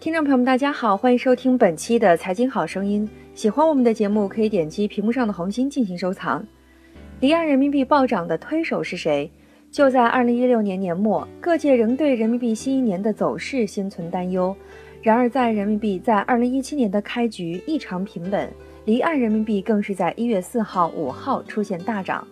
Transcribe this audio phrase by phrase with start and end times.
[0.00, 3.06] 听众朋友们，大家好，欢迎收听本期的《财经好声音》。
[3.38, 6.42] 喜欢我们的节目，可以点击屏幕上的红心进行收藏。
[7.20, 9.30] 离岸人民币暴涨的推手是谁？
[9.70, 14.56] 就在二零一六年年末，各界仍对人民币新一年的走势心存担忧。
[15.02, 18.50] 然而，在人民币在二零一七年的开局异常平稳，
[18.86, 22.26] 离岸人民币更是在一月四号、五号出现大涨。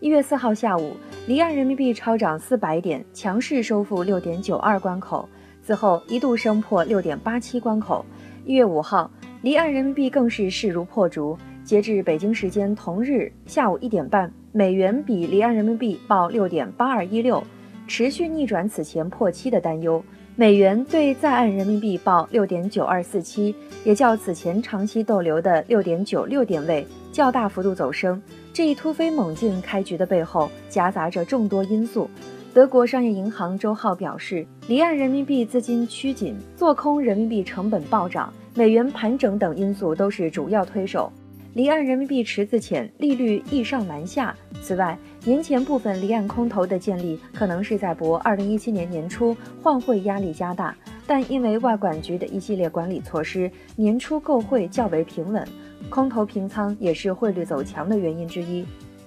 [0.00, 0.96] 一月四号下午，
[1.28, 5.28] 离岸人民币超涨四百点，强势收复六点九二关口。
[5.62, 8.04] 此后一度升破六点八七关口。
[8.44, 9.10] 一月五号，
[9.42, 11.38] 离岸人民币更是势如破竹。
[11.64, 17.42] 截至北京时间同日下午一点半，美元比离岸人民币报六点八二一六，
[17.86, 20.02] 持续逆转此前破七的担忧。
[20.34, 28.20] 美元对在岸人民币报六点九二四七，也较此前长期逗留的六点九六点位较大幅度走升。
[28.52, 32.10] 这一突飞猛进开局的背后，夹杂着众多因素。
[32.54, 41.10] 德国商业银行周浩表示，离岸人民币资金趋紧，做空人民币成本暴涨，美元盘整等因素都是主要推手。
[41.54, 44.34] 离岸人民币池子浅，利率易上难下。
[44.60, 55.42] 此外，年前部分离岸空头的建立可能是在博2017年年初换汇压力加大，但因为外管局的一系列管理措施，年初购汇较为平稳，
[55.88, 58.62] 空头平仓也是汇率走强的原因之一。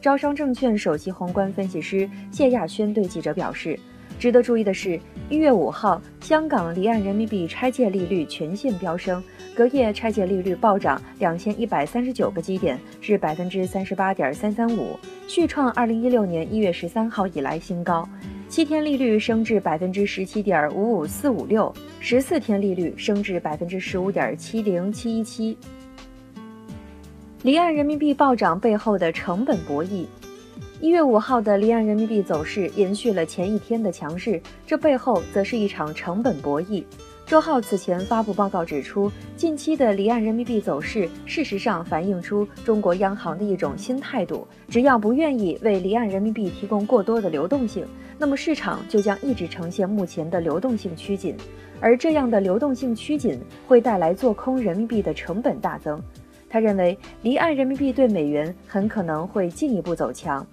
[0.00, 3.78] 招商证券首席宏观分析师谢亚轩对记者表示，
[4.18, 4.98] 值得注意的是，
[5.28, 9.22] 一月五号，香港离岸人民币拆借利率全线飙升，
[9.54, 18.08] 隔夜拆借利率暴涨两千一百三十九个基点，至百分之三十八点三三五，续创二零一六年一月十三号以来新高。
[18.48, 25.58] 七天利率升至百分之十七点五五四五六，十四天利率升至百分之十五点七零七一七。
[27.42, 30.04] 离岸人民币暴涨背后的成本博弈。
[30.78, 36.84] 一月五号的离岸人民币走势延续了前一天的强势，这背后则是一场成本博弈。
[37.24, 47.86] 周浩此前发布报告指出，近期的离岸人民币走势事实上反映出中国央行的一种新态度：只要不愿意为离岸人民币提供过多的流动性，
[48.18, 51.34] 那么市场就将一直呈现目前的流动性趋紧，
[51.80, 55.98] 而这样的流动性趋紧会带来做空人民币的成本大增。
[56.50, 60.44] 他认为，离岸人民币对美元很可能会进一步走强。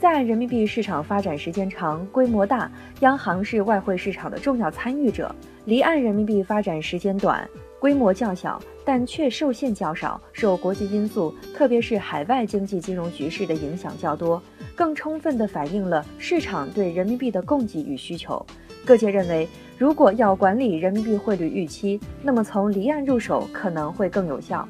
[0.00, 2.70] 在岸人民币市场发展时间长、规模大，
[3.00, 5.26] 央行是外汇市场的重要参与者；
[5.66, 7.48] 离岸人民币发展时间短、
[7.78, 14.40] 规模较小，但却受限较少，受国际因素，特别是海外经济金融局势的影响较多，
[14.74, 18.44] 更充分地反映了市场对人民币的供给与需求。
[18.84, 19.48] 各界认为，
[19.78, 24.68] 如果要管理人民币汇率预期，那么从离岸入手可能会更有效。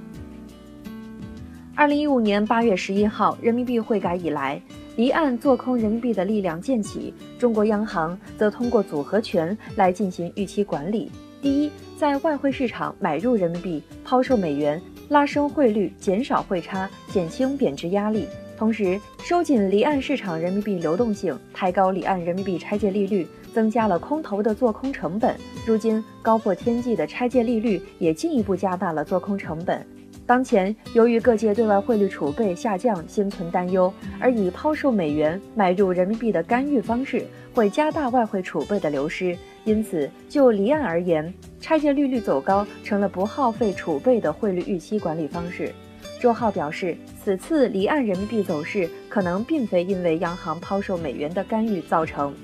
[1.78, 4.58] 二零一五年八月十一号，人民币汇改以来，
[4.96, 11.12] 离岸做空人民币的力量渐起，中国央行则通过组合拳来进行预期管理。
[11.42, 18.22] 第一，在外汇市场买入人民币，抛售美元，拉升汇率，减少汇差，减轻贬值压力；
[18.56, 25.36] 同时，收紧离岸市场人民币流动性，抬高离岸人民币拆借利率，增加了空头的做空成本。
[25.66, 29.86] 如今，高破天际的拆借利率也进一步加大了做空成本。
[30.26, 39.38] 当前，由于各界对外汇率储备下降心存担忧，而以抛售美元买入人民币的干预方式，会加大外汇储备的流失。
[39.64, 45.72] 因此，就离岸而言，拆借利率走高成了不耗费储备的汇率预期管理方式。
[46.20, 52.34] 周浩表示，此次离岸人民币走势可能并非因为央行抛售美元的干预造成。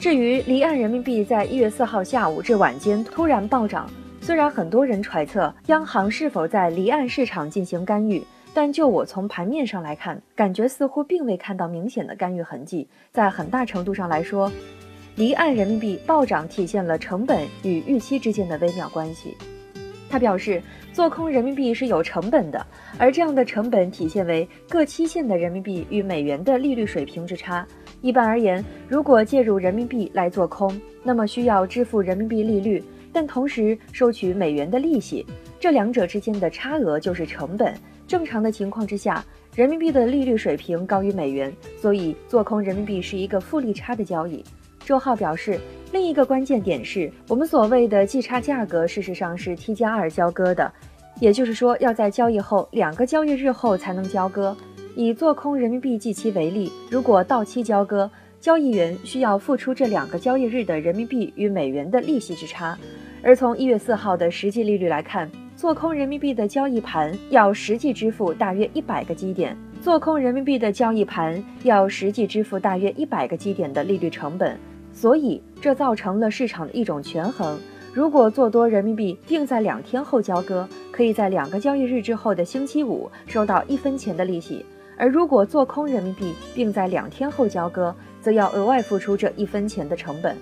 [0.00, 3.88] 至于离岸人民币在一月四号下午至晚间突然暴涨。
[4.22, 8.22] 虽然很多人揣测央行是否在离岸市场进行干预，
[8.54, 12.86] 但就我从盘面上来看，感觉似乎并未看到明显的干预痕迹。
[13.10, 14.48] 在很大程度上来说，
[15.16, 19.36] 离岸人民币暴涨体现了成本与预期之间的微妙关系。
[20.08, 20.62] 他表示，
[20.92, 22.64] 做空人民币是有成本的，
[22.98, 27.66] 而这样的成本体现为各期限的人民币与美元的利率水平之差。
[28.02, 32.80] 一般而言，如果介入人民币来做空，那么需要支付人民币利率。
[33.12, 35.26] 但同时收取美元的利息，
[35.60, 37.74] 这两者之间的差额就是成本。
[38.08, 39.24] 正常的情况之下，
[39.54, 44.42] 人民币的利率水平高于美元，所以做空人民币是一个负利差的交易。
[44.84, 45.60] 周浩表示，
[45.92, 50.70] 另一个关键点是我们所谓的计差价格，事实上是 T 加二交割的，
[51.20, 54.56] 也就是说要在交易后两个交易日后才能交割。
[54.96, 58.10] 以做空人民币计期为例，如果到期交割，
[58.40, 62.76] 交易员需要付出这两个交易日的人民币与美元的利息之差。
[63.22, 74.58] 而从一月四号的实际利率来看，做空人民币的交易盘要实际支付大约一百个基点，做空人民币的交易盘要实际支付大约一百个基点的利率成本，
[74.92, 77.56] 所以这造成了市场的一种权衡。
[77.94, 84.64] 如果做多人民币定在两天后交割，可以在两个交易日之后的星期五收到一分钱的利息；
[84.96, 90.36] 而如果做空人民币并在两天后交割，则要额外付出这一分钱的成本。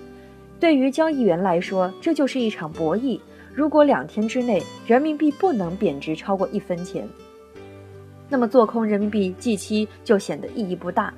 [0.61, 3.19] 对于交易员来说，这就是一场博弈。
[3.51, 7.05] 如果两天之内人民币不能贬值超过一分钱，
[8.29, 11.11] 那么做空人民币计期就显得意义不大。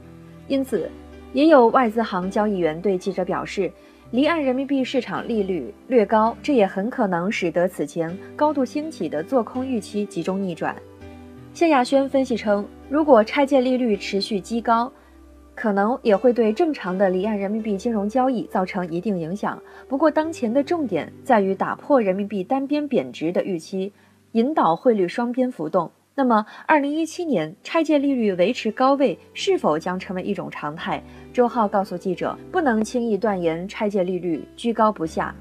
[0.48, 0.90] 因此，
[1.34, 3.70] 也有外资行交易员对记者表示。
[4.12, 10.76] 离岸人民币市场利率略高，这也很可能使得此前高度兴起的做空预期集中逆转。
[11.52, 14.92] 谢亚轩分析称，如果拆借利率持续激高，
[15.64, 19.58] 可能也会对正常的离岸人民币金融交易造成一定影响。
[19.88, 23.94] 不过，当前的重点在于打破人民币单边贬值的预期，
[24.34, 25.90] 引导汇率双边浮动。
[26.16, 31.02] 那么，二零一七年拆借利率维持高位，是否将成为一种常态？
[31.32, 35.34] 周浩告诉记者，不能轻易断言拆借利率居高不下。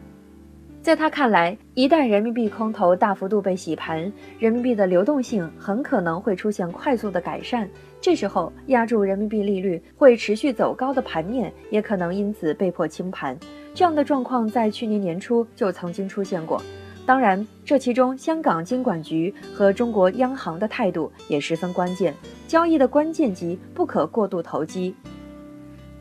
[0.83, 7.69] 在他看来，一旦人民币空头大幅度被洗盘，人民币的流动性很可能会出现快速的改善，
[8.01, 13.39] 这时候压住人民币利率会持续走高的盘面也可能因此被迫清盘。
[13.73, 16.61] 这样的状况在去年年初就曾经出现过。
[17.07, 22.13] 当然，这其中香港金管局和中国央行的态度也十分关键。
[22.49, 24.97] 交易的关键级不可过度投机。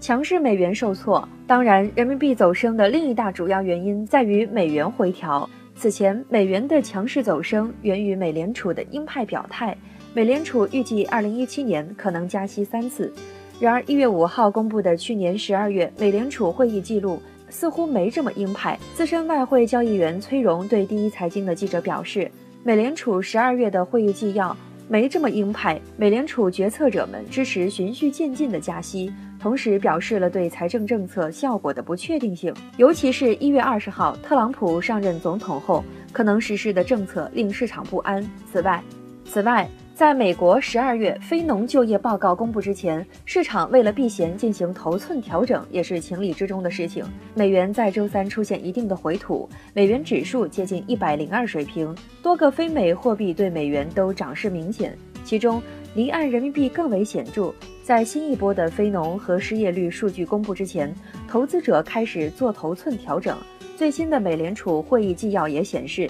[0.01, 5.47] 强势美元受挫，当然，人民币走升的另一大主要原因在于美元回调。
[5.75, 9.77] 此前，美元的强势走升源于美联储的鹰派表态。
[10.11, 13.13] 美联储预计二零一七年可能加息三次。
[13.59, 17.21] 然而，一月五号公布的去年十二月美联储会议记录。
[17.51, 18.79] 似乎没这么鹰派。
[18.95, 22.31] 资深外汇交易员崔荣对第一财经的记者表示，
[22.63, 24.55] 美联储十二月的会议纪要
[24.87, 25.77] 没这么鹰派。
[25.97, 29.11] 美联储决策者们支持循序渐进的加息，
[29.41, 32.53] 同时表示了对财政政策效果的不确定性。
[32.77, 35.83] 尤其是一月二十号特朗普上任总统后，
[36.13, 38.23] 可能实施的政策令市场不安。
[38.51, 38.83] 此外，
[39.25, 39.67] 此外。
[39.93, 47.05] 在美国十二月非农就业报告公布之前，市场为了避险进行头寸调整也是情理之中的事情。
[47.35, 55.61] 美元在周三出现一定的回吐，美元指数接近一百零二水平，多个非美货币对美元都涨势明显，其中
[55.93, 57.53] 离岸人民币更为显著。
[57.91, 60.95] 在新一波的非农和失业率数据公布之前，
[61.27, 63.37] 投资者开始做头寸调整。
[63.75, 66.09] 最新的美联储会议纪要也显示，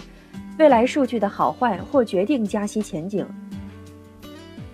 [0.59, 3.25] 未来数据的好坏或决定加息前景。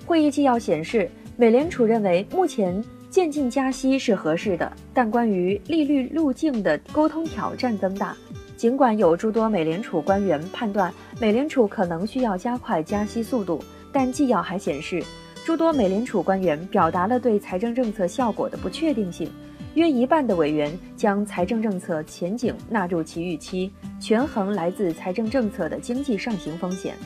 [0.06, 8.18] 会议纪要显示，美联储认为目前渐进加息是合适的，但关于利率路径的沟通挑战增大。
[8.58, 13.64] 尽管有诸多美联储官员判断美联储可能需要加快加息速度，
[13.94, 15.02] 但纪要还显示，
[15.48, 19.32] 诸多美联储官员表达了对财政政策效果的不确定性。
[19.76, 26.98] 约一半的委员将财政政策前景纳入其预期，权衡来自财政政策的经济上行风险。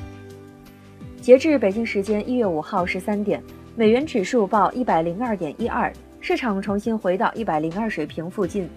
[1.21, 3.39] 截至北京时间一月五号十三点，
[3.75, 8.67] 美元指数报一百零二点一二，市场重新回到一百零二水平附近，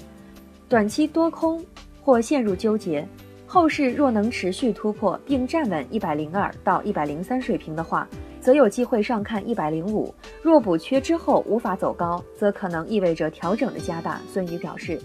[0.69, 1.65] 短期多空
[2.03, 3.03] 或陷入纠结。
[3.47, 8.07] 后市若能持续突破并站稳一百零二到一百零三水平的话，
[8.45, 14.21] 则有机会上看一百零五；若补缺之后无法走高，则可能意味着调整的加大。
[14.31, 15.01] 孙宇表示。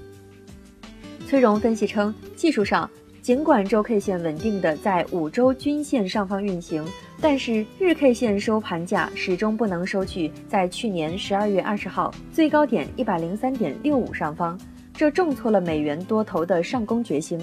[1.25, 2.89] 崔荣分析称，技术上。
[3.21, 6.83] 尽管周 K 线稳定的在五周均线上方运行，
[7.21, 14.59] 但是日 K 线收盘价始终不能收取在去年十二月二十号最高点一百零三点六五上方，
[14.93, 17.39] 这重挫了美元多头的上攻决心。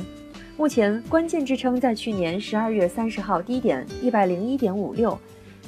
[0.59, 5.19] 目前关键支撑在去年十二月三十号低点一百零一点五六。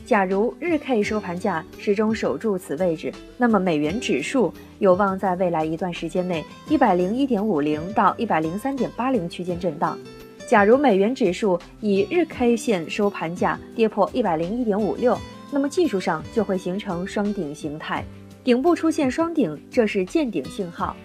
[0.08, 9.98] 假如日 K 收盘价始终守住此位置，那么美元指数有望在未来一段时间内一百零一点五零到一百零三点八零区间震荡。
[10.46, 15.14] 假如美元指数以日 K 线收盘价跌破一百零一点五六，
[15.50, 18.02] 那么技术上就会形成双顶形态，
[18.42, 20.96] 顶部出现双顶，这是见顶信号，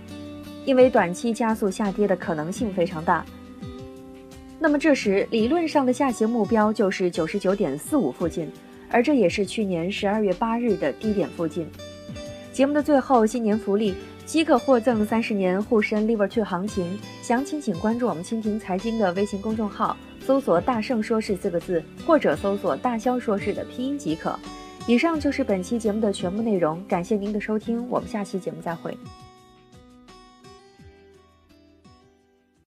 [0.64, 3.26] 因为短期加速下跌的可能性非常大。
[4.60, 8.50] 那么这时理论上的下行目标就是九十九点四五附近。
[8.94, 11.68] 而这也是去年十二月八日的低点附近。
[12.52, 17.00] 节目的最后，新年福利，即可获赠三十年沪深 Liver Two 行情。
[17.24, 24.38] 详情请关注我们蜻蜓财经的微信公众号，搜索“大圣说事”四个字，或者搜索“大肖说事”的拼音即可。
[24.86, 28.96] 以上就是本期节目的全部内容，感谢您的收听，我们下期节目再会。